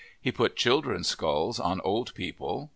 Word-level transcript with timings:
He 0.19 0.31
put 0.31 0.55
children's 0.55 1.07
skulls 1.09 1.59
on 1.59 1.79
old 1.81 2.15
people. 2.15 2.69